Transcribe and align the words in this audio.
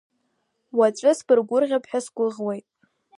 Уаҵәы 0.77 1.11
сбыргәырӷьап 1.17 1.85
ҳәа 1.89 1.99
сгәыӷуеит. 2.05 2.65